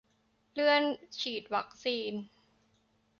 [0.53, 0.83] เลื่อน
[1.19, 2.13] ฉีดวัคซีน